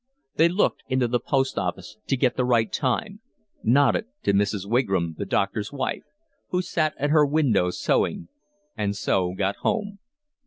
They 0.37 0.49
looked 0.49 0.81
into 0.87 1.07
the 1.07 1.19
post 1.19 1.59
office 1.59 1.97
to 2.07 2.17
get 2.17 2.35
the 2.35 2.43
right 2.43 2.71
time, 2.73 3.19
nodded 3.63 4.05
to 4.23 4.33
Mrs. 4.33 4.65
Wigram 4.67 5.13
the 5.19 5.27
doctor's 5.27 5.71
wife, 5.71 6.05
who 6.49 6.63
sat 6.63 6.95
at 6.97 7.11
her 7.11 7.23
window 7.23 7.69
sewing, 7.69 8.27
and 8.75 8.95
so 8.97 9.35
got 9.35 9.57
home. 9.57 9.99